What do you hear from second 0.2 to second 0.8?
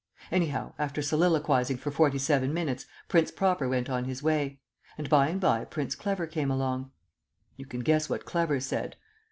Anyhow,